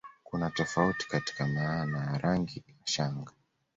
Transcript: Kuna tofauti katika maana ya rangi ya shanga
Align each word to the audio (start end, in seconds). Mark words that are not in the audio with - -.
Kuna 0.23 0.49
tofauti 0.51 1.07
katika 1.07 1.47
maana 1.47 2.03
ya 2.11 2.17
rangi 2.17 2.63
ya 2.67 2.87
shanga 2.87 3.31